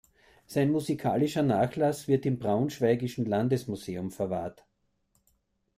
Sein 0.47 0.71
musikalischer 0.71 1.43
Nachlass 1.43 2.07
wird 2.07 2.25
im 2.25 2.39
Braunschweigischen 2.39 3.23
Landesmuseum 3.25 4.09
verwahrt. 4.09 4.65